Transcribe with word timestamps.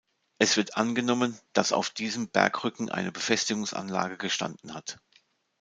Es 0.39 0.57
wird 0.57 0.77
angenommen, 0.77 1.37
dass 1.53 1.71
auf 1.73 1.91
diesem 1.91 2.27
Bergrücken 2.27 2.89
eine 2.89 3.11
Befestigungsanlage 3.11 4.17
gestanden 4.17 4.73
hat. 4.73 4.97